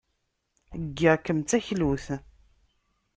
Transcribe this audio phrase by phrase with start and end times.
[0.83, 2.05] Ggiɣ-kem d taklut.